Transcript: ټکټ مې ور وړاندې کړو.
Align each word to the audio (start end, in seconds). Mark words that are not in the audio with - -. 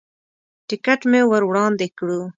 ټکټ 0.67 0.99
مې 1.11 1.21
ور 1.29 1.43
وړاندې 1.49 1.87
کړو. 1.97 2.21